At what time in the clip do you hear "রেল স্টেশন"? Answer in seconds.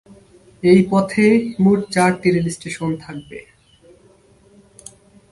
2.29-2.91